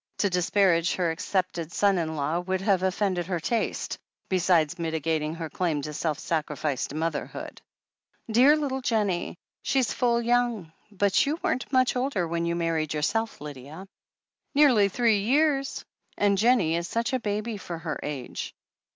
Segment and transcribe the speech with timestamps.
[0.17, 5.35] To dis parage her accepted son in law would have offended her taste, besides mitigating
[5.35, 7.61] her claim to self sacrificed motherhood.
[8.27, 9.37] "Dear little Jennie!
[9.61, 13.87] She's full yoimg— ^but you weren't much older when you were married yourself, Lydia."
[14.55, 14.89] 434 THE HEEL OF ACHILLES "Nearly
[15.21, 15.85] three years—
[16.19, 18.55] ^and Jennie is such a baby for her age